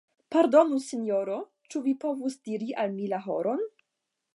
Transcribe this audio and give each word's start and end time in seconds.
Pardonu 0.35 0.79
Sinjoro, 0.85 1.37
ĉu 1.75 1.83
vi 1.89 1.95
povus 2.07 2.41
diri 2.49 2.77
al 2.85 2.97
mi 2.99 3.15
la 3.17 3.23
horon? 3.31 3.67